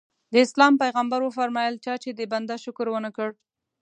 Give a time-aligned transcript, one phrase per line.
[0.33, 3.29] د اسلام پیغمبر وفرمایل چا چې د بنده شکر ونه کړ.